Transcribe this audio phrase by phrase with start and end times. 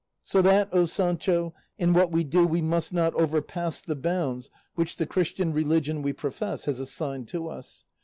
[0.23, 4.97] So that, O Sancho, in what we do we must not overpass the bounds which
[4.97, 7.85] the Christian religion we profess has assigned to us.